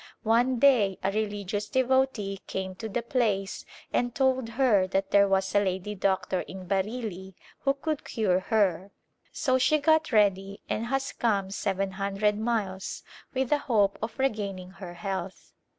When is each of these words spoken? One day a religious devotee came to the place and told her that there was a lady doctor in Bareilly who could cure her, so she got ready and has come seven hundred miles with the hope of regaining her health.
One 0.23 0.57
day 0.57 0.97
a 1.03 1.11
religious 1.11 1.69
devotee 1.69 2.41
came 2.47 2.73
to 2.77 2.89
the 2.89 3.03
place 3.03 3.65
and 3.93 4.15
told 4.15 4.49
her 4.49 4.87
that 4.87 5.11
there 5.11 5.27
was 5.27 5.53
a 5.53 5.59
lady 5.59 5.93
doctor 5.93 6.39
in 6.39 6.65
Bareilly 6.67 7.35
who 7.59 7.75
could 7.75 8.03
cure 8.03 8.39
her, 8.39 8.89
so 9.31 9.59
she 9.59 9.77
got 9.77 10.11
ready 10.11 10.59
and 10.67 10.87
has 10.87 11.11
come 11.11 11.51
seven 11.51 11.91
hundred 11.91 12.35
miles 12.39 13.03
with 13.35 13.51
the 13.51 13.59
hope 13.59 13.99
of 14.01 14.17
regaining 14.17 14.71
her 14.71 14.95
health. 14.95 15.53